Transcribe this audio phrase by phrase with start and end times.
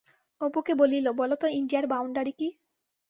[0.41, 2.47] অপুকে বলিল, বলো তো ইন্ডিয়ার বাউন্ডারি কি?